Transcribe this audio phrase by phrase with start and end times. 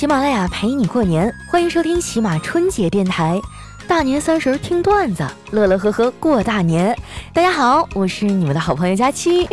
[0.00, 3.38] 喜马拉雅陪你过年，欢迎收听喜马春节电台。
[3.86, 6.96] 大年三十听段子，乐乐呵呵过大年。
[7.34, 9.46] 大家好，我是你们的好朋友佳期。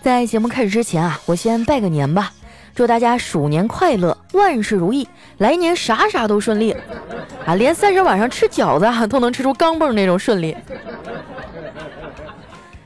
[0.00, 2.32] 在节目开始之前啊，我先拜个年吧，
[2.74, 5.06] 祝大家鼠年快乐，万事如意，
[5.36, 6.74] 来年啥啥都顺利
[7.44, 7.56] 啊！
[7.56, 10.56] 连三十晚上吃饺子啊都能吃出钢镚那种顺利。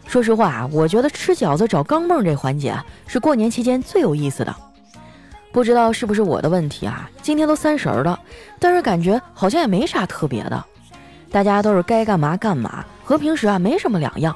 [0.08, 4.52] 说实话啊，我觉得吃饺子找钢镚这环节啊，是过年期间最有意思的。
[5.52, 7.10] 不知道是不是我的问题啊？
[7.22, 8.18] 今天都三十了，
[8.58, 10.64] 但是感觉好像也没啥特别的，
[11.30, 14.34] 大家都是该干嘛干嘛，和平时啊没什么两样。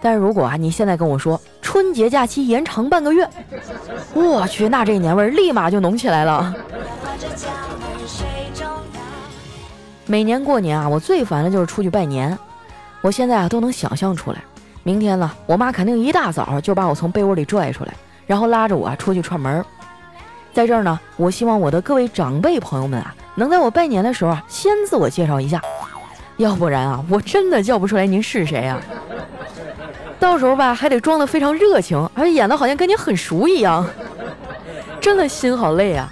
[0.00, 3.28] 但是如果啊你现在跟我说春节假期延长半个月，
[4.14, 6.54] 我去，那这年味儿立马就浓起来了。
[10.06, 12.38] 每年过年啊，我最烦的就是出去拜年，
[13.00, 14.38] 我现在啊都能想象出来，
[14.84, 17.92] 明天呢，我妈肯定一大早就把我从被窝里拽出来，
[18.24, 19.64] 然后拉着我啊出去串门。
[20.58, 25.62] 在这儿呢，我希望我的各位长辈朋友们啊，能在我拜年的时候啊，先自我介绍一下，
[26.38, 28.82] 要不然啊，我真的叫不出来您是谁啊。
[30.18, 33.86] 到时候吧，还得装得非常热情，而且演得好像跟你很熟一样，
[35.00, 36.10] 真的心好累啊。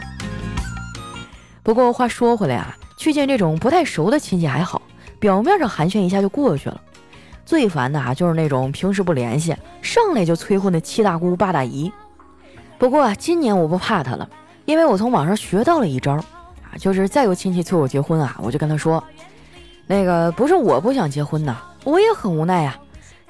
[1.65, 4.81] 不过话说回来啊，去见这种不太熟的亲戚还好，
[5.19, 6.81] 表面上寒暄一下就过去了。
[7.45, 11.91] 最烦的啊，就是那种平时不联系，上来就催婚的七大姑八大姨。
[12.79, 14.29] 不过啊，今年我不怕他了，
[14.65, 19.03] 因为我从网上学到了一招，啊，就是再有亲戚催我结婚啊，我就跟他说，
[19.87, 22.77] 那个不是我不想结婚呐，我也很无奈呀。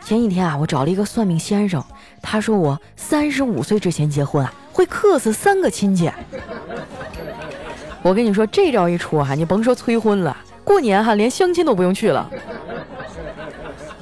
[0.03, 1.83] 前几天啊，我找了一个算命先生，
[2.21, 6.11] 他说我三十五岁之前结婚啊，会克死三个亲戚。
[8.03, 12.29] 我跟你说，这招一出哈，你甭说催婚了，过年哈连相亲都不用去了，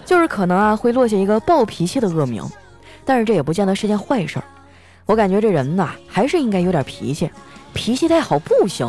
[0.04, 2.42] 就是可能啊会落下一个暴脾气的恶名，
[3.04, 4.44] 但是这也不见得是件坏事儿。
[5.06, 7.30] 我感觉这人呐，还是应该有点脾气，
[7.72, 8.88] 脾气太好不行。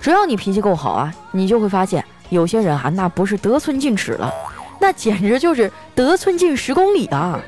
[0.00, 4.32] 只要你脾气够好啊，你就会发现有些人啊，那不是得寸进尺了，
[4.80, 7.40] 那简直就是得寸进十公里啊！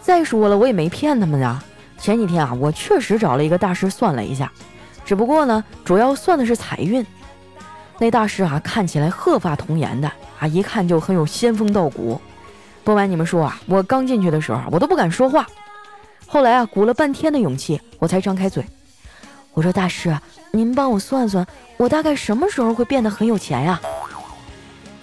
[0.00, 1.62] 再说了，我也没骗他们呀。
[1.98, 4.50] 前几天啊，我确实找了一个大师算了一下，
[5.04, 7.04] 只不过呢，主要算的是财运。
[7.98, 12.20] 那大师啊，看起来鹤发童颜的啊，一看就很有仙风道骨。
[12.82, 15.46] 不瞒你们说啊，我刚进去的时候，我都不敢说话。
[16.26, 18.64] 后来啊，鼓了半天的勇气，我才张开嘴。
[19.52, 20.16] 我说：“大师，
[20.52, 21.44] 您帮我算算，
[21.76, 23.80] 我大概什么时候会变得很有钱呀？”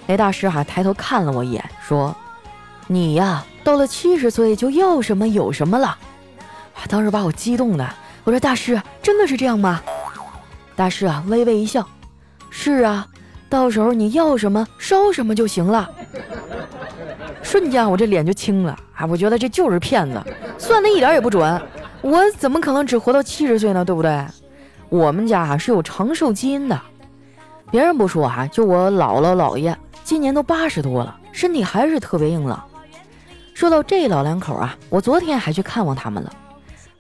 [0.07, 2.15] 那大师哈抬头看了我一眼，说
[2.87, 5.97] ：“你呀，到了七十岁就要什么有什么了。”
[6.87, 7.87] 当时把我激动的。
[8.23, 9.81] 我说：“大师，真的是这样吗？”
[10.77, 11.85] 大师啊，微微一笑
[12.49, 13.05] ：“是啊，
[13.49, 15.89] 到时候你要什么烧什么就行了。”
[17.47, 19.05] 瞬间我这脸就青了啊！
[19.05, 20.21] 我觉得这就是骗子，
[20.57, 21.61] 算的一点也不准。
[22.01, 23.85] 我怎么可能只活到七十岁呢？
[23.85, 24.21] 对不对？
[24.89, 26.77] 我们家啊是有长寿基因的。
[27.71, 32.61] 别人不说啊，就我姥姥姥爷今年都八十多了，身体还是特别硬朗。
[33.53, 36.29] 说到这老两口啊，我昨天还去看望他们了。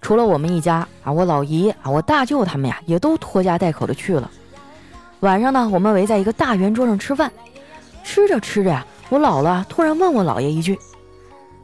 [0.01, 4.31] 除了我们一家啊，我老姨啊，我大舅他们呀，也都拖家带口的去了。
[5.19, 7.29] 晚上呢，我们围在一个大圆桌上吃饭，
[8.01, 8.85] 吃着吃着呀。
[9.09, 10.77] 我姥姥突然问我姥爷一句：“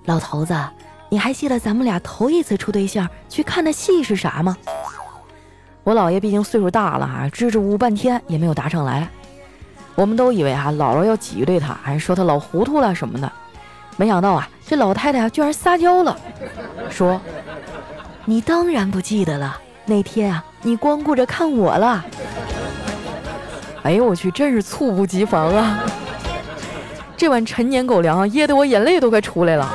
[0.06, 0.56] 老头子，
[1.10, 4.56] 你还记得咱们俩头一次处对象去看的戏是啥吗？”
[5.84, 9.10] 我姥爷毕竟岁数大了啊，支支吾吾半天也没有答上来。
[9.96, 13.30] 我们都以为啊，姥姥要挤兑他，还说他老糊涂了什么的。
[13.98, 16.18] 没想到啊，这老太太居然撒娇了，
[16.90, 17.20] 说
[18.24, 22.06] ：“你当然不记得了，那天啊，你光顾着看我了。”
[23.84, 25.84] 哎呦我去，真是猝不及防啊！
[27.24, 29.74] 这碗陈年狗粮，噎得我眼泪都快出来了。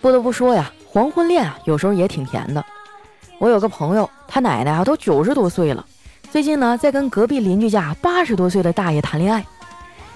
[0.00, 2.64] 不得不说呀，黄昏恋啊，有时候也挺甜的。
[3.40, 5.84] 我有个朋友，他奶奶啊都九十多岁了，
[6.30, 9.44] 最近呢在跟隔壁邻居家八十多岁的大爷谈恋爱。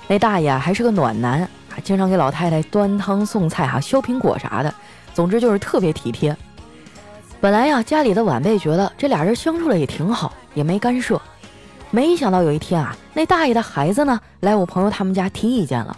[0.07, 1.49] 那大爷还是个暖男啊，
[1.83, 4.73] 经常给老太太端汤送菜啊，削苹果啥的，
[5.13, 6.37] 总之就是特别体贴。
[7.41, 11.21] 本来呀，家里的晚辈觉得这俩人相处的也挺好，也没干涉。
[11.97, 15.97] 没想到有一天啊，那大爷的孩子呢来我朋友他们家提意见了。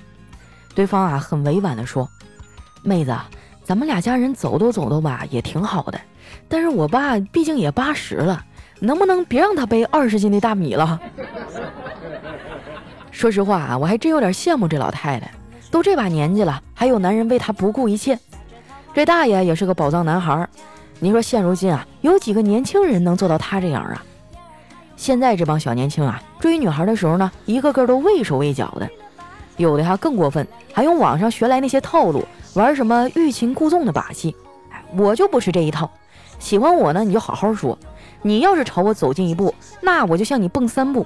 [0.73, 2.09] 对方啊很委婉的说
[2.85, 3.12] ：“妹子，
[3.65, 6.00] 咱们俩家人走动走动吧，也挺好的。
[6.47, 8.45] 但是我爸毕竟也八十了，
[8.79, 11.00] 能不能别让他背二十斤的大米了？”
[13.11, 15.29] 说实话啊，我还真有点羡慕这老太太，
[15.69, 18.17] 都这把年纪了，还有男人为她不顾一切。
[18.95, 20.49] 这大爷也是个宝藏男孩，
[21.00, 24.05] 你说现如今啊，有几个年轻人能做到他这样啊？
[24.99, 28.87] 现在这帮小年轻啊，追女孩的时候呢，一个个都畏手畏脚的。
[29.56, 34.35] 有的还更过分，还用网上学来那些套路，玩什么欲擒故纵的把戏。
[34.71, 35.89] 哎，我就不吃这一套。
[36.41, 37.79] 喜欢我呢，你就好好说；
[38.23, 41.05] 你要是朝我走近一步，那我就向你蹦三步；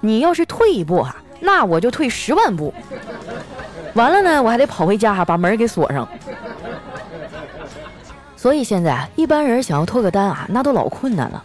[0.00, 2.72] 你要是退一步哈，那我就退十万步。
[3.94, 6.06] 完了呢，我还得跑回家哈，把门给锁上。
[8.36, 11.42] 所以现在一般人想要脱个单啊，那都老困难了。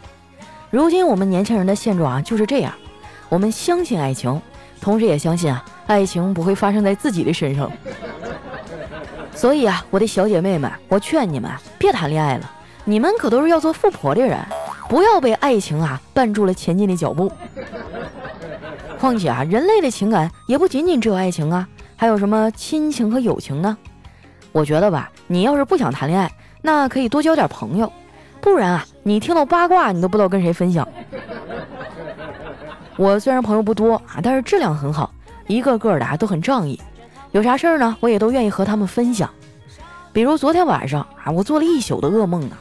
[0.71, 2.71] 如今我们年轻人的现状啊就是这样，
[3.27, 4.39] 我们相信爱情，
[4.79, 7.71] 同时也相信啊，爱情不会发生在自己的身上。
[9.33, 11.49] 所以啊，我的小姐妹们，我劝你们
[11.79, 12.51] 别谈恋爱了，
[12.85, 14.37] 你们可都是要做富婆的人，
[14.87, 17.31] 不要被爱情啊绊住了前进的脚步。
[18.99, 21.67] 况且啊，人类的情感也不仅仅只有爱情啊。
[21.95, 23.75] 还有什么亲情和友情呢？
[24.51, 26.31] 我觉得吧，你要是不想谈恋爱，
[26.61, 27.91] 那可以多交点朋友，
[28.39, 30.87] 不然啊，你听到八卦你都不知道跟谁分享。
[32.95, 35.11] 我虽然朋友不多啊，但是质量很好，
[35.47, 36.79] 一个个的啊都很仗义，
[37.31, 39.27] 有啥事儿呢，我也都愿意和他们分享。
[40.13, 42.55] 比如昨天晚上啊，我做了一宿的噩梦呢，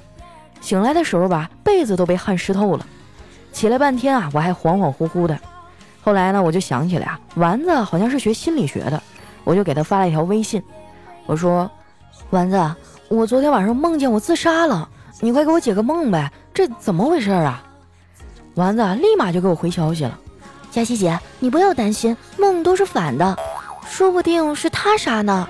[0.62, 2.86] 醒来的时候吧，被子都被汗湿透了，
[3.52, 5.38] 起来半天啊，我还恍恍惚惚的。
[6.00, 9.02] 后来呢，我就想起来啊，丸子好像是学心理学的。
[9.44, 10.62] 我就给他发了一条微信，
[11.26, 11.70] 我说
[12.30, 12.58] ：“丸子，
[13.08, 14.88] 我昨天晚上梦见我自杀了，
[15.20, 17.65] 你快给我解个梦呗，这怎么回事啊？”
[18.55, 20.19] 丸子立马就给我回消息了
[20.70, 23.37] ：“佳琪姐，你不要担心，梦都是反的，
[23.87, 25.49] 说不定是他杀呢。”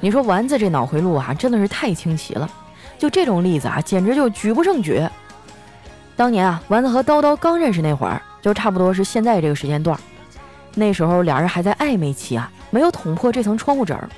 [0.00, 2.48] 你说丸子这脑回路啊，真的是太清奇了，
[2.98, 5.02] 就这种例子啊，简直就举不胜举。
[6.14, 9.98] 当年啊，丸子和叨叨刚认识那会儿，就差不多是现在这个时间段。
[10.74, 14.08] 那时候俩人还在暧昧期啊，没有捅破这层窗户纸儿。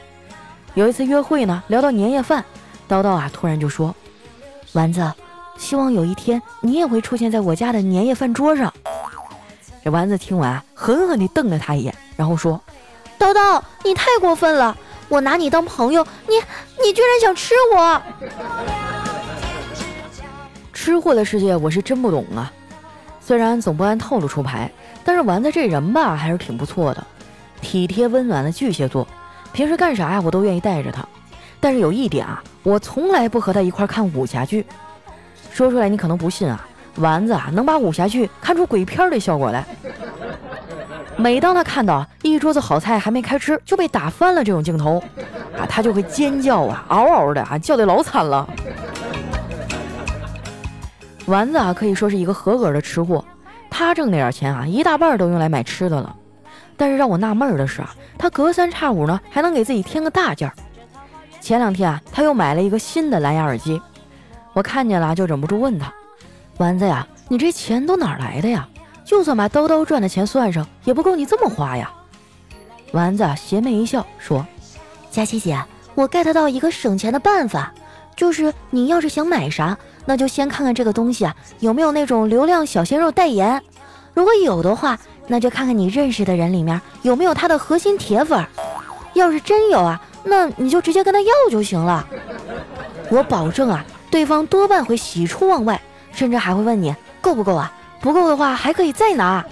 [0.74, 2.44] 有一次约会呢，聊到年夜饭，
[2.88, 3.94] 叨叨啊突然就说
[4.72, 5.12] ：“丸子，
[5.58, 8.72] 希望有一天你也会出现在我家的年夜饭桌上。”
[9.84, 12.60] 这丸子听完，狠狠地瞪了他一眼，然后说
[13.18, 14.76] ：“叨叨，你太过分了！
[15.08, 16.34] 我拿你当朋友，你
[16.84, 18.02] 你居然想吃我！
[20.72, 22.52] 吃货的世界我是真不懂啊，
[23.20, 24.70] 虽然总不按套路出牌。”
[25.08, 27.06] 但是丸子这人吧，还是挺不错的，
[27.62, 29.06] 体贴温暖的巨蟹座，
[29.52, 31.06] 平时干啥呀，我都愿意带着他。
[31.60, 34.64] 但是有一点啊，我从来不和他一块看武侠剧。
[35.52, 36.66] 说出来你可能不信啊，
[36.96, 39.64] 丸子啊能把武侠剧看出鬼片的效果来。
[41.16, 45.02] 每当他看到一桌子好菜还没开吃就被打翻了这种镜头，
[45.58, 48.46] 啊，他就会尖叫啊，嗷嗷的啊，叫的老惨了。
[51.24, 53.24] 丸子啊，可以说是一个合格的吃货。
[53.70, 56.14] 他挣那点钱啊，一大半都用来买吃的了。
[56.76, 60.54] 但是让我纳闷的是啊，他隔三差五呢还能给自己添个大件儿。
[61.46, 63.80] 前两天啊，他又买了一个新的蓝牙耳机，
[64.52, 65.94] 我看见了就忍不住问他
[66.58, 68.68] ：“丸子呀，你这钱都哪来的呀？
[69.04, 71.88] 就算把兜兜赚的钱算上，也不够你这么花呀。”
[72.90, 74.44] 丸子邪魅一笑说
[75.08, 75.56] ：“佳琪姐，
[75.94, 77.72] 我 get 到一个省钱的办法，
[78.16, 83.62] 就是你要是想买啥。”那就先看看这个东西啊有没有那种流量小鲜肉代言，
[84.14, 84.98] 如果有的话，
[85.28, 88.44] 那就看看你认识的人里面有没有他的核心铁粉。
[89.14, 92.04] 要是真有啊，那你就直接跟他要就行了。
[93.10, 95.80] 我保证啊，对方多半会喜出望外，
[96.10, 97.72] 甚至还会问你够不够啊？
[98.00, 99.44] 不够的话还可以再拿。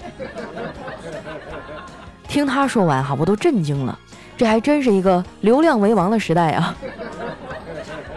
[2.27, 3.97] 听他说完哈，我都震惊了，
[4.35, 6.75] 这还真是一个流量为王的时代啊。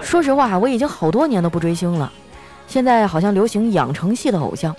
[0.00, 2.12] 说实话，我已经好多年都不追星了。
[2.66, 4.74] 现在好像流行养成系的偶像，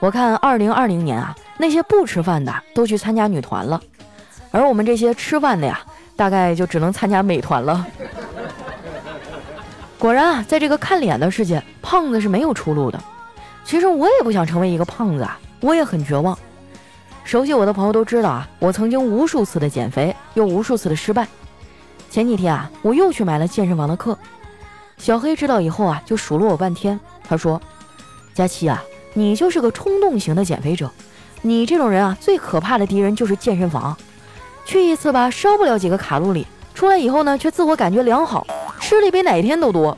[0.00, 3.80] 我看二零二零年啊，那些不吃饭的都去参加女团了，
[4.50, 5.80] 而我们这些吃饭的呀，
[6.22, 7.84] 大概就只能参加美团了。
[9.98, 13.04] 果然啊，在这个看脸的世界，胖子是没有出路的。
[13.64, 16.38] 其实我也不想成为一个胖子啊，我也很绝望。
[17.24, 21.26] 熟悉我的朋友都知道啊，我曾经无数次的减肥，又无数次的失败。
[22.08, 24.16] 前几天啊，我又去买了健身房的课。
[24.98, 27.00] 小黑知道以后啊，就数落我半天。
[27.28, 27.60] 他说
[28.32, 28.80] ：“佳期啊，
[29.12, 30.88] 你就是个冲动型的减肥者。
[31.40, 33.96] 你这种人啊，最可怕的敌人就是健身房。
[34.64, 38.46] 去一次吧，烧不了几个卡路里，出来以后呢，却自我感觉良好，
[38.80, 39.96] 吃的比哪天都多。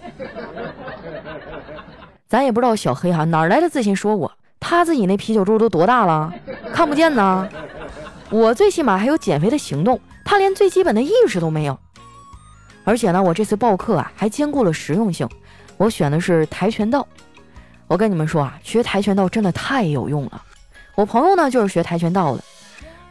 [2.27, 6.33] 咱也不知道小黑哈哪来的自信，说我他自己那啤酒肚都多大了，
[6.73, 7.49] 看不见呢。
[8.31, 11.79] 我最起码还有减肥的行动，他连最基本的意识都没有。”
[12.85, 15.29] 而且呢，我这次报课啊，还兼顾了实用性。
[15.77, 17.07] 我选的是跆拳道。
[17.87, 20.43] 我跟你们说啊，学跆拳道真的太有用了。
[20.95, 22.43] 我朋友呢就是学跆拳道的。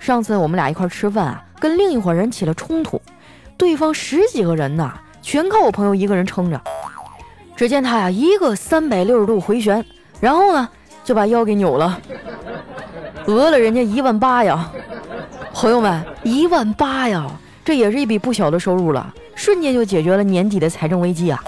[0.03, 3.01] 上次我们俩一块吃饭啊，跟另一伙人起了冲突，
[3.55, 4.91] 对方十几个人呢，
[5.21, 6.59] 全靠我朋友一个人撑着。
[7.55, 9.81] 只见他呀，一个三百六十度回旋，
[10.19, 10.67] 然后呢
[11.05, 11.97] 就把腰给扭了，
[13.25, 14.69] 讹了人家一万八呀。
[15.53, 17.25] 朋友们，一万八呀，
[17.63, 21.41] 这也是一笔不小的收入了，瞬间就解决了年底的财政危机啊！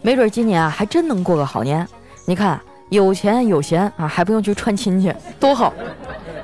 [0.00, 1.86] 没准今年啊还真能过个好年。
[2.24, 2.58] 你看，
[2.88, 5.70] 有钱有闲啊，还不用去串亲戚，多好！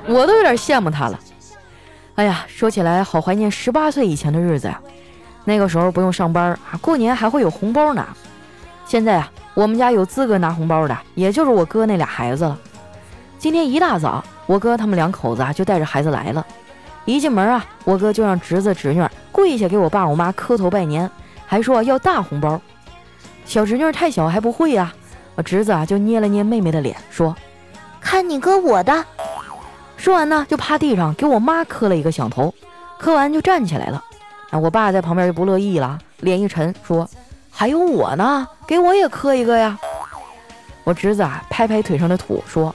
[0.05, 1.19] 我都有点羡慕他了。
[2.19, 4.77] 哎呀，说起来好怀念十八岁以前的日子呀，
[5.45, 8.09] 那个时候不用上班啊，过年还会有红包拿。
[8.85, 12.59] 现在啊，我们家有资格拿红包的，也就是我哥那俩孩子了。
[13.37, 16.45] 今天一大早，我哥他们两口子啊就带着孩子来了。
[17.05, 21.09] 一进门啊，我哥就让侄子侄女跪下给我爸我妈磕头拜年，
[21.45, 22.59] 还说要大红包。
[23.45, 24.93] 小侄女太小还不会呀，
[25.35, 27.33] 我侄子啊就捏了捏妹妹的脸，说
[28.01, 29.05] ：“看你哥我的。”
[29.99, 32.53] 说完呢，就趴地上给我妈磕了一个响头，
[32.97, 34.01] 磕完就站起来了。
[34.49, 37.07] 啊，我爸在旁边就不乐意了，脸一沉，说
[37.51, 39.77] ：“还有我呢，给我也磕一个呀。”
[40.85, 42.73] 我侄子啊拍拍腿上的土，说：“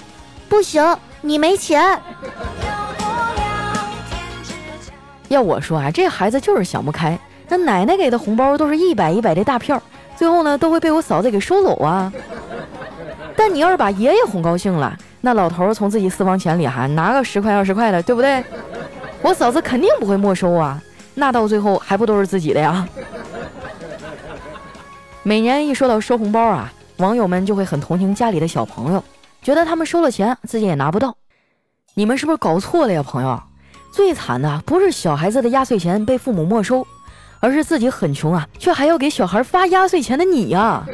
[0.51, 0.85] 不行，
[1.23, 1.99] 你没钱。”
[5.29, 7.19] 要我说啊，这孩子就是想不开。
[7.49, 9.83] 那奶奶给的红包都是一百一百的大票，
[10.15, 12.13] 最后呢都会被我嫂子给收走啊。
[13.35, 18.45] 但你要是把爷爷哄高兴了，那老头从自己私房钱里还拿个十块二十块的，对不对？
[19.23, 20.79] 我嫂子肯定不会没收啊，
[21.15, 22.87] 那到最后还不都是自己的呀？
[25.23, 29.03] 每年一说到收红包啊，网友们就会很同情家里的小朋友，
[29.41, 31.17] 觉得他们收了钱自己也拿不到。
[31.95, 33.43] 你们是不是搞错了呀，朋友？
[33.95, 36.87] 最惨的不是小孩子的压岁钱被父母没收，
[37.41, 40.85] 而是自己很穷啊，却还要给小孩发压岁钱的你呀！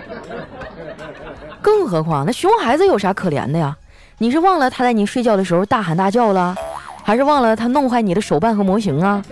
[1.60, 3.76] 更何况那熊孩子有啥可怜的呀？
[4.22, 6.54] 你是忘了他在你睡觉的时候大喊大叫了，
[7.02, 9.24] 还是忘了他弄坏你的手办和模型啊？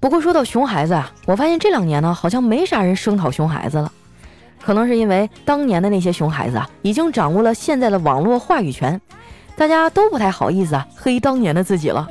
[0.00, 3.92] 不过说到熊孩子啊，我发现这两年呢，好像没啥人声讨熊孩子了，
[4.60, 9.00] 可能是因为当年的那些熊孩子啊，已经掌握了现在的网络话语权。
[9.54, 12.08] 大家都不太好意思啊，黑当年的自己了。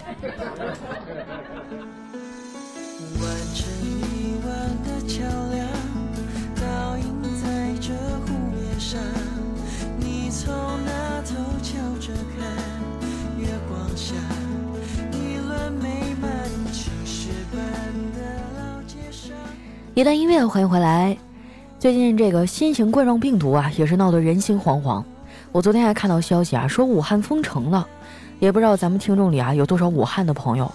[19.93, 21.17] 一段音乐，欢迎回来。
[21.77, 25.03] 最近这个新型冠状病毒啊，也是闹得人心惶惶。
[25.51, 27.85] 我昨天还看到消息啊，说武汉封城了，
[28.39, 30.71] 也不知道咱们听众里啊有多少武汉的朋友，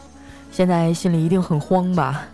[0.53, 2.25] 现在心里一定很慌吧？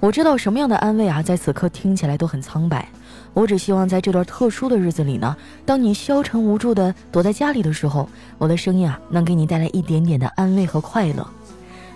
[0.00, 2.88] 我知道什么样的安慰啊，在此刻听起来都很苍白。
[3.34, 11.28] 我只希望在这段特殊的日子里呢，当你消沉无助的躲在家里的时候，我的声音啊，能给你带来一点点的安慰和快乐。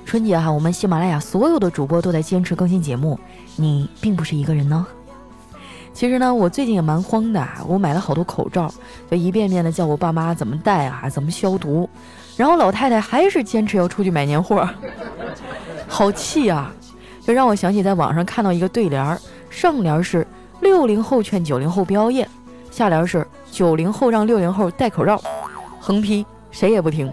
[0.09, 3.21] 春节哈，我们喜马拉雅所有的主播都在坚持更新节目，
[3.57, 4.87] 你并不是一个人呢。
[5.93, 8.73] 其实呢，我最近也蛮慌的，我买了好多口罩，
[9.11, 11.87] 就一遍遍的叫我爸妈怎么戴啊，怎么消毒，
[12.39, 14.67] 然后老太太还是坚持要出去买年货，
[15.87, 16.73] 好气啊！
[17.21, 19.19] 就让我想起在网上看到一个对联，
[19.51, 20.27] 上联是
[20.61, 22.27] 六零后劝九零后不要夜，
[22.71, 25.21] 下联是九零后让六零后戴口罩，
[25.79, 27.13] 横批谁也不听。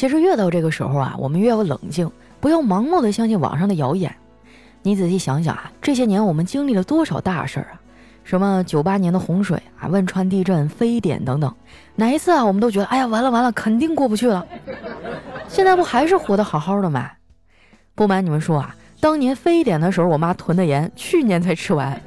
[0.00, 4.10] 其实越到这个时候啊，我们越要冷静，不要盲目的相信网上的谣言。
[4.80, 7.76] 你仔细想想啊，这些年我们经历了多少大事儿啊？
[8.24, 11.54] 什么九八年的洪水啊，汶川地震、非典等等，
[11.96, 14.46] 哪一次啊，我们都觉得哎呀，完了完了，肯定过不去了。
[15.48, 17.10] 现在不还是活得好好的吗？
[17.94, 22.00] 不瞒你们说啊，当年非典的时候，我妈囤的盐，去年才吃完。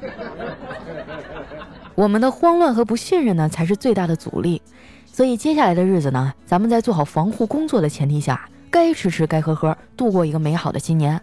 [1.94, 4.60] 我们的慌乱和不信任呢，才是最大的阻力。
[5.14, 11.20] 所以接下来的日子呢，咱们在做好防护工作的前提下，该吃吃，该喝喝，度过一个美好的新年。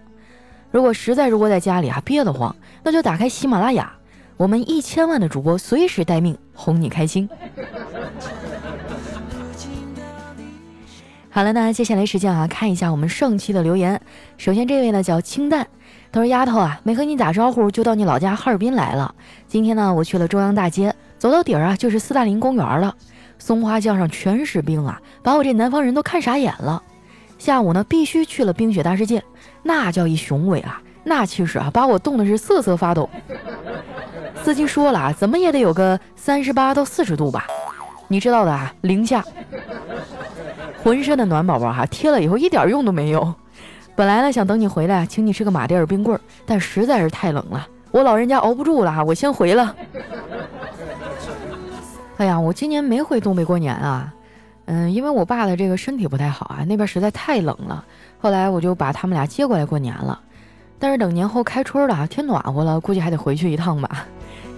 [0.72, 3.92] 如果实在是窝在家里啊憋得慌，那就打开喜马拉雅，
[4.38, 7.28] 我们一千万的主播随时待命，哄你开心。
[11.30, 14.00] 好了，那接下来时间啊，看一下我们上期的留言。
[14.38, 15.68] 首先这位呢叫清淡，
[16.14, 19.14] 他说：“丫头啊，没和你打招呼就到你老家哈尔滨来了。
[19.50, 22.96] 今天呢，我去了中央大街，走到底儿啊就是斯大林公园了。
[23.42, 26.82] 松花江上全是冰啊，把我这南方人都看傻眼了。
[27.40, 29.22] 下午呢，必须去了冰雪大世界。”
[29.64, 30.80] 那叫一雄伟啊！
[31.04, 33.10] 那气势啊，把我冻得是瑟瑟发抖。
[34.44, 37.48] 司机说了啊，怎么也得有个三十八到四十度吧？
[38.08, 39.26] 你知道的啊，零下，
[40.84, 43.34] 浑身的暖宝宝哈，贴了以后一点用都没有。
[43.96, 49.76] 本来呢想等你回来，请你吃个马迭尔冰棍，但实在是太冷了，我老人家熬不住了哈，我先回了。
[52.22, 54.14] 哎呀，我今年没回东北过年啊，
[54.66, 57.84] 嗯，因为我爸的这个身体不太好啊，那边实在太冷了。
[58.20, 60.22] 后来我就把他们俩接过来过年了，
[60.78, 64.06] 但是等年后开春了，天暖和了，估计还得回去一趟吧，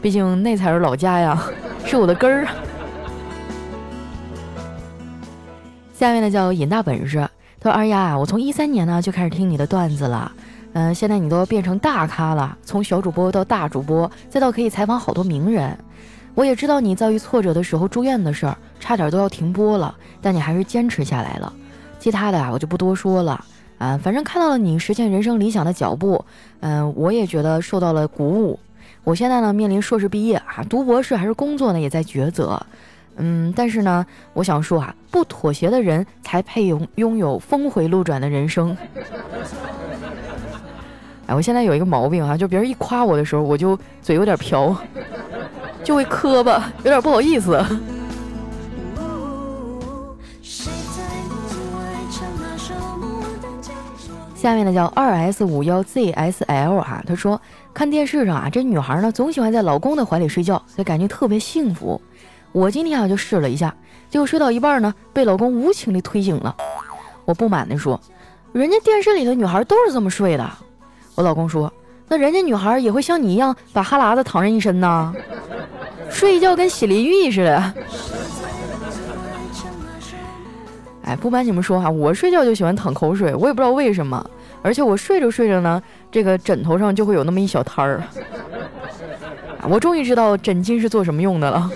[0.02, 1.42] 毕竟那才是老家呀，
[1.86, 2.46] 是我的根儿。
[5.94, 7.26] 下面呢叫尹大本事，
[7.62, 10.30] 他说二丫，我从一三年呢就开始听你的段子了，
[10.74, 15.78] 嗯，现在你都变成大咖了，从小主播到大主播，再到可以采访好多名人。
[16.36, 21.54] 我也知道你遭遇挫折的时候住院的事儿，差点都要停播了，但你还是坚持下来了。
[22.00, 23.44] 其他的啊，我就不多说了。
[23.78, 26.24] 啊，反正看到了你实现人生理想的脚步，
[26.62, 28.58] 嗯，我也觉得受到了鼓舞。
[29.04, 32.60] 我现在呢，面临硕士毕业啊，读博士还是工作呢，也在抉择。
[33.18, 38.76] 嗯，但是呢，我想说啊，不妥协的人才配拥拥有峰回路转的人生。
[41.28, 44.76] 哎，我现在有一个毛病啊，就别人一夸我的时候，我就嘴有点瓢。
[45.84, 47.64] 就会磕巴，有点不好意思。
[54.36, 57.40] 下面呢叫二 S 五幺 ZSL 哈，他说
[57.74, 62.02] 看电视上啊，这女孩呢总喜欢在老公的怀里睡觉，就感觉特别幸福。
[62.52, 63.74] 我今天啊就试了一下，
[64.10, 66.56] 结果睡到一半呢，被老公无情的推醒了。
[67.24, 68.00] 我不满的说，
[68.52, 70.50] 人家电视里的女孩都是这么睡的。
[71.16, 71.72] 我老公说，
[72.14, 75.12] 那人家女孩也会像你一样把哈喇子淌人一身呢。
[76.12, 77.74] 睡一觉跟洗淋浴似的。
[81.06, 84.24] 哎，不瞒你们说哈，我睡觉就喜欢淌口水，我也不知道为什么。
[84.62, 88.04] 而且我睡着睡着呢，这个枕头上就会有那么一小摊儿。
[89.68, 91.68] 我终于知道枕巾是做什么用的了。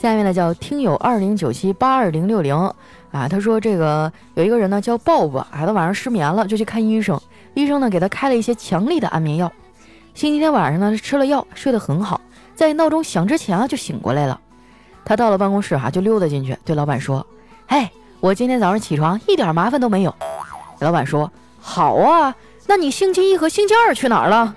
[0.00, 2.54] 下面呢叫听友二零九七八二零六零
[3.10, 7.20] 啊，他说这个有一个人呢叫鲍勃，啊，他晚上失眠了，就去看医生。
[7.54, 9.52] 医生呢给他开了一些强力的安眠药。
[10.14, 12.20] 星期天晚上呢，他吃了药，睡得很好，
[12.54, 14.40] 在闹钟响之前啊就醒过来了。
[15.04, 17.26] 他到了办公室哈，就溜达进去，对老板说
[17.66, 17.90] ：“嘿，
[18.20, 20.14] 我今天早上起床一点麻烦都没有。”
[20.78, 21.28] 老板说
[21.60, 22.32] ：“好啊，
[22.68, 24.54] 那你星期一和星期二去哪儿了？”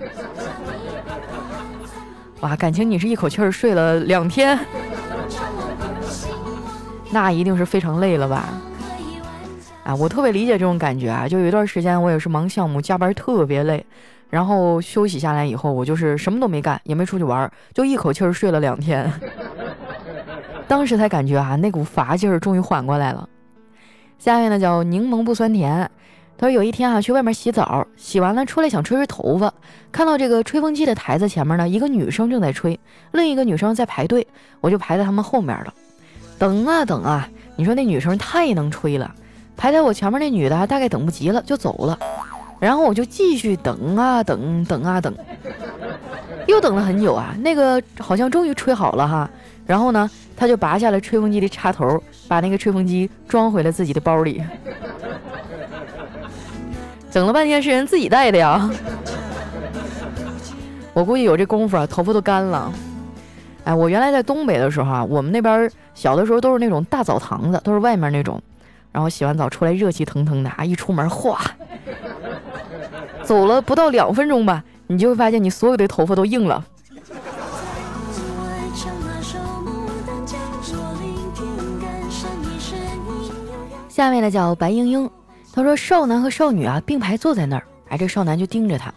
[2.42, 4.56] 哇，感情你是一口气儿睡了两天，
[7.12, 8.48] 那一定是非常累了吧？
[9.84, 11.28] 啊，我特别理解这种感觉啊！
[11.28, 13.84] 就有一段时间，我也是忙项目，加班特别累，
[14.30, 19.12] 然后休息下来以后，我就是什么都没干，也没出去玩，就一口气儿睡了两天。
[20.68, 23.28] 当时才感觉啊，那股乏劲儿终于缓过来了。
[24.18, 25.90] 下面呢叫柠檬不酸甜，
[26.38, 29.52] 他说有一天啊，去外面洗澡，洗完了出来想吹吹头发，
[29.90, 32.78] 看到这个吹风机的台子前面呢，一个女生正在吹，
[33.10, 34.24] 另一个女生在排队，
[34.60, 35.74] 我就排在他们后面了。
[36.42, 39.08] 等啊等啊，你说那女生太能吹了。
[39.56, 41.96] 排在我前面那女的大概等不及了，就走了。
[42.58, 45.14] 然后我就继续等啊等，等啊等，
[46.48, 47.32] 又等了很久啊。
[47.38, 49.30] 那个好像终于吹好了哈。
[49.64, 54.42] 然后呢，他就拔下了吹风机的插头，把那个吹风机装回了自己的包里。
[57.08, 58.68] 整了半天是人自己带的呀。
[60.92, 62.72] 我估计有这功夫啊，头发都干了。
[63.64, 68.40] 哎，我原来在东北的时候啊，我们那边小的时候都是那种大澡堂子，都是外面那种。
[68.90, 71.40] 然后洗完澡出来热气腾腾的啊，一出门哗，
[73.22, 76.62] 走了不到两分钟吧，你就会发现你所有的头发都硬了。
[83.88, 85.08] 下面的叫白英英，
[85.52, 88.92] 他说少男和少女啊并排坐在那儿，哎，这少男就盯着他，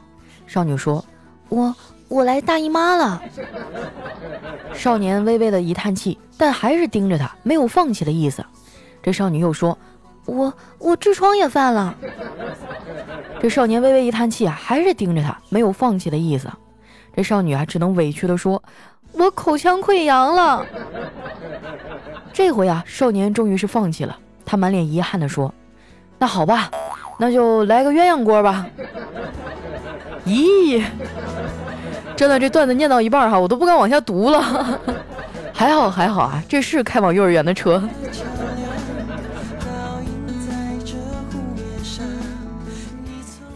[0.47, 1.03] 少女说
[1.47, 1.73] ：“我
[2.07, 3.21] 我来大姨妈了。”
[4.73, 8.45] 少年微微的一叹气，但还是盯着他，没有放弃的意思。
[9.01, 9.77] 这少女又说
[10.25, 11.95] ：“我我痔疮也犯了。”
[13.39, 16.49] 这少年微微一叹气啊，还是盯着他，没有放弃的意思。
[17.15, 18.61] 这少女啊，只能委屈的说
[19.13, 20.65] ：“我口腔溃疡了。”
[22.33, 25.53] 这回啊，少年终于是放弃了，他满脸遗憾的说
[26.19, 26.69] ：“那好吧，
[27.17, 28.65] 那就来个鸳鸯锅吧。”
[30.25, 30.83] 咦，
[32.15, 34.79] 真的这段子念到一半哈，我都不敢往下读了。
[35.53, 37.81] 还好还好啊，这是开往幼儿园的车。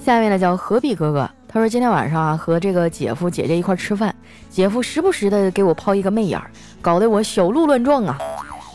[0.03, 4.13] 下面呢叫何必哥哥，他说今天晚上啊和这个姐夫姐姐一块吃饭，
[4.49, 6.49] 姐夫时不时的给我抛一个媚眼儿，
[6.81, 8.17] 搞得我小鹿乱撞啊。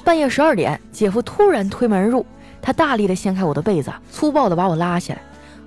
[0.05, 2.25] 半夜十二点，姐夫突然推门而入，
[2.61, 5.19] 他大力的掀开我的被子，粗暴的把我拉起来。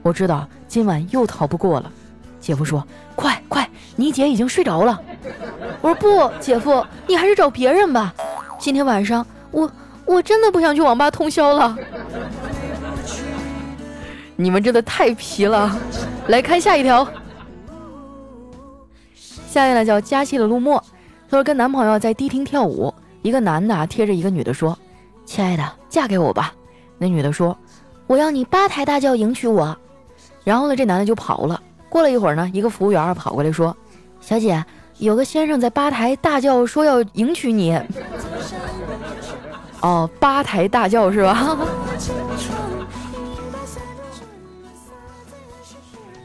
[0.03, 1.91] 我知道今晚又逃不过了。
[2.39, 5.01] 姐夫说：“快快，你姐已经睡着了。”
[5.81, 8.13] 我说：“不，姐夫，你还是找别人吧。
[8.59, 9.69] 今天晚上我
[10.05, 11.77] 我真的不想去网吧通宵了。”
[14.35, 15.75] 你们真的太皮了！
[16.27, 17.07] 来看下一条。
[19.49, 20.77] 下面呢叫佳期的陆墨，
[21.27, 24.77] 他说跟男朋友在迪厅跳舞，一个男的啊贴着一个女的说
[25.25, 26.53] ：“亲爱的，嫁给我吧。”
[26.99, 27.57] 那女的说
[28.05, 29.75] ：“我要你八抬大轿迎娶我。”
[30.45, 31.59] 然后呢，这男的就跑了。
[31.89, 33.75] 过了一会儿呢，一个服务员跑过来说
[34.19, 34.63] ：“小姐，
[34.97, 37.79] 有个先生在吧台大叫说要迎娶你。
[39.81, 41.57] 哦，吧台大叫是吧？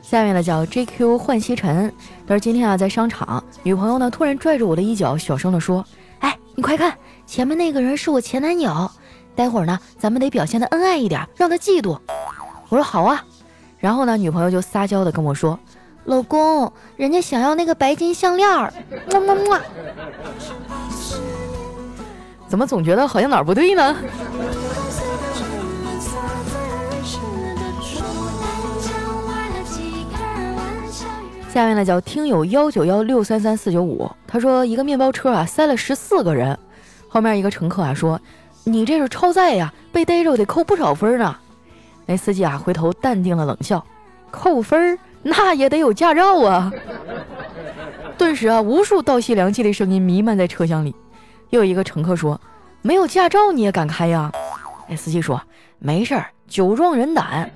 [0.02, 1.90] 下面呢叫 JQ 幻西尘，
[2.26, 5.82] 他说今天啊在商场，女朋友呢突然拽着我的衣角，小声的说
[6.20, 6.94] ：“哎，你快看，
[7.26, 8.90] 前面那个人是我前男友，
[9.34, 11.98] 待会儿呢咱们得表现的恩爱一点，让他嫉妒。”
[12.68, 13.24] 我说好啊，
[13.82, 15.58] 然后呢女朋友就撒娇的跟我说
[16.06, 18.72] ：“老公，人家想要那个白金项链儿。”
[19.10, 19.60] 么么么。
[22.46, 23.96] 怎么总觉得好像哪儿不对呢？
[31.52, 36.56] 下面呢叫听友幺九幺六三三四九五，他说一个面包车啊塞了十四个人，
[37.08, 38.20] 后面一个乘客啊说
[38.62, 41.36] 你这是超载呀，被逮着得扣不少分呢。
[42.06, 43.84] 那司机啊回头淡定的冷笑，
[44.30, 46.72] 扣分儿那也得有驾照啊。
[48.18, 50.94] 顿时啊无数倒吸凉气的声音弥漫在车厢里，
[51.50, 52.40] 又有一个乘客说
[52.82, 54.30] 没有驾照你也敢开呀？
[54.88, 55.40] 那，司机说
[55.78, 57.50] 没事儿，酒壮人胆，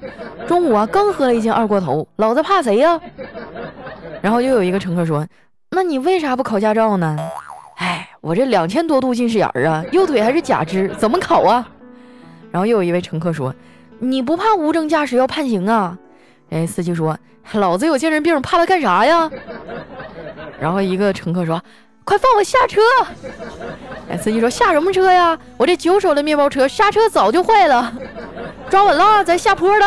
[0.47, 3.01] 中午啊刚喝了一斤二锅头，老子怕谁呀？
[4.23, 5.27] 然后又有一个乘客说
[5.71, 7.17] ：“那你为啥不考驾照呢？”
[7.77, 11.69] 哎，我这两千多度近视眼儿啊，右腿还是假肢，怎么考啊？
[12.51, 13.55] 然后又有一位乘客说
[13.99, 15.97] ：“你不怕无证驾驶要判刑啊？”
[16.51, 17.19] 哎，司机说
[17.55, 19.31] ：“老子有精神病，怕他干啥呀？”
[20.61, 21.61] 然后一个乘客说
[22.05, 22.81] ：“快放我下车！”
[24.09, 25.37] 哎，司机说：“下什么车呀？
[25.57, 27.93] 我这九手的面包车刹车早就坏了，
[28.71, 29.87] 抓稳了，咱下坡了。”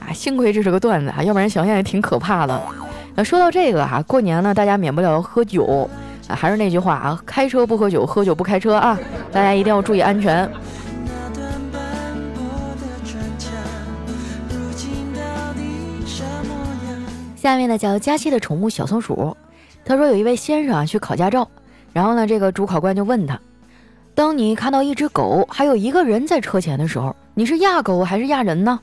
[0.00, 2.60] 啊幸亏这是个段子啊，要不然想想也挺可怕的。
[3.14, 5.88] 那说到这个哈，过年呢，大家免不了要喝酒
[6.28, 6.34] 啊。
[6.34, 8.98] 还是那句话啊，开车不喝酒，喝酒不开车啊。
[9.30, 10.50] 大家一定要注意安全。
[17.46, 19.36] 下面呢叫佳期的宠物小松鼠，
[19.84, 21.48] 他说有一位先生啊去考驾照，
[21.92, 23.40] 然后呢这个主考官就问他，
[24.16, 28.80] 当你看到一只狗还有一个人在车前的时候，你是压狗还是压人呢？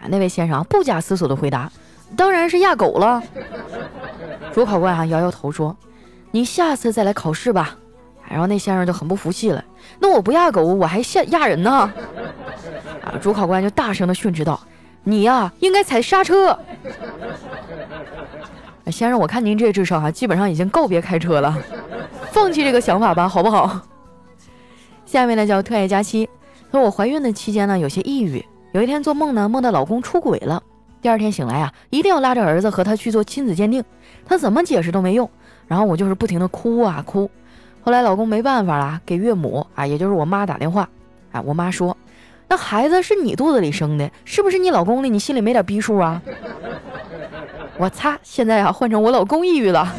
[0.00, 1.68] 啊，那位先生不假思索的回答
[2.16, 3.20] ：“当然是压狗了。”
[4.54, 5.76] 主考官啊摇摇头说
[6.30, 7.76] ：“你下次再来考试吧。”
[8.30, 9.64] 然后那先生就很不服气了
[9.98, 11.92] ：“那我不压狗，我还下压人呢？”
[13.02, 14.60] 啊，主考官就大声的训斥道
[15.02, 16.56] ：“你呀，应该踩刹车。”
[18.90, 21.56] 先生，我看您这智商啊，基本上已经告别开车了，
[22.32, 23.80] 放弃这个想法吧，好不好？
[25.06, 26.28] 下面呢叫特爱佳期，
[26.70, 28.44] 说我怀孕的期间呢有些抑郁。
[28.72, 30.62] 有一天做梦呢，梦到老公出轨了。
[31.02, 33.82] 第二天醒来啊，一定要拉着儿子和他去做亲子鉴定。
[34.24, 35.28] 他怎么解释都没用，
[35.66, 37.28] 然后我就是不停的哭啊哭。
[37.82, 40.88] 后来老公没办法了，给岳母啊，也就是我妈打电话。
[41.32, 41.96] 哎，我妈说，
[42.46, 45.08] 那孩子是你肚子里生的，是不是你老公的？
[45.08, 46.22] 你心里没点逼数啊？
[47.80, 49.90] 我擦，现在啊换成我老公抑郁了。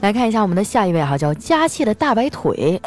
[0.00, 2.80] 来看一下我们的下一位哈，叫佳气的大白腿。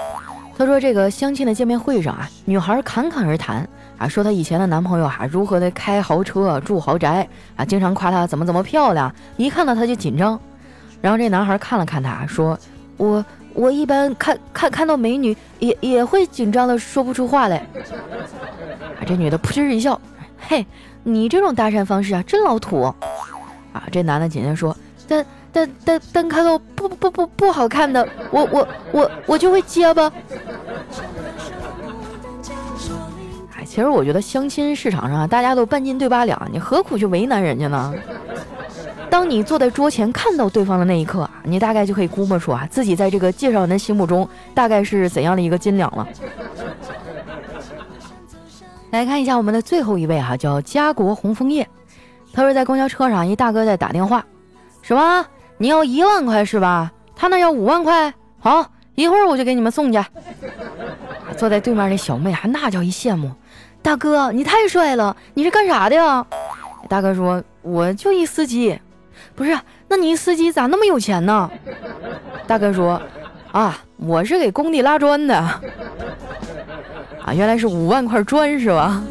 [0.57, 3.69] 他说这个相亲的见面会上啊，女孩侃侃而谈
[3.99, 10.39] 啊，说她以前的男朋友哈如何的开豪车住豪宅啊，经常夸她怎么怎么漂亮，一看到她就紧张。
[10.99, 12.57] 然后这男孩看了看她，说
[12.97, 17.57] ：“我我一般看看看到美女也也会紧张的说不出话来。”
[18.99, 19.99] 啊，这女的扑哧一笑，
[20.37, 20.65] 嘿，
[21.03, 22.81] 你这种搭讪方式啊，真老土。
[23.73, 24.75] 啊，这男的紧接说
[25.07, 30.11] ：“但。”但但但看到不不不不好看的，我我我我就会结巴。
[33.55, 37.93] 哎，其实我觉得相亲市场上啊，大家都半斤对八两，你何苦去为难人家呢？
[39.13, 46.07] 当你坐在桌前看到对方的那一刻啊，你大概就可以估摸出啊，自己在这个介绍人的心目中大概是怎样的一个斤两了。
[48.89, 51.69] 来看一下我们的最后一位哈，叫家国红枫叶，
[52.33, 54.25] 他说在公交车上，一大哥在打电话，
[54.81, 55.23] 什么？
[55.59, 56.91] 你要一万块是吧？
[57.15, 60.03] 他那要五万块，好，一会儿我就给你们送去。
[61.37, 63.31] 坐在对面那小妹还那叫一羡慕，
[63.83, 66.25] 大哥你太帅了，你是干啥的呀？
[66.89, 68.79] 大哥说我就一司机，
[69.35, 71.49] 不是，那你司机咋那么有钱呢？
[72.45, 73.01] 大哥说
[73.51, 75.35] 啊，我是给工地拉砖的。
[75.35, 79.03] 啊，原来是五万块砖是吧？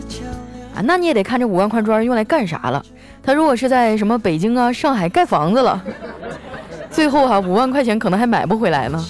[0.74, 2.84] 啊，那你也得看这五万块砖用来干啥了。
[3.22, 5.82] 他如果是在什么北京啊、上海盖房子了。
[6.90, 9.04] 最后哈，五万块钱可能还买不回来呢。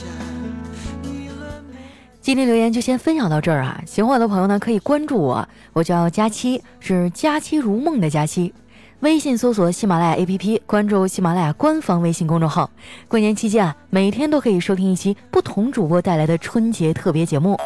[2.21, 3.81] 今天留言就先分享到这儿啊！
[3.85, 8.55] 喜欢我的朋友呢，可以关注我，我叫佳期，是佳期如梦的佳期。
[9.03, 12.71] 微信搜索喜马拉雅 app 关注喜马拉雅官方微信公众号。
[13.09, 17.59] 过年期间啊每天都可以收听一期不同主播带来的春节特别节目。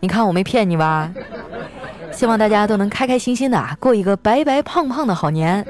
[0.00, 1.10] 你看我没骗你吧？
[2.12, 5.66] 希望大家都能开开心心的啊过一个白白胖胖的好年。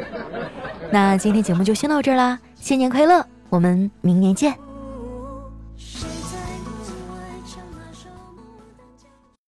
[0.91, 4.66] 那今天节目就先到这儿啦新年快乐我们明年见。